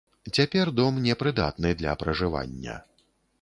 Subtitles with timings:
[0.35, 2.81] Цяпер дом не прыдатны для пражывання.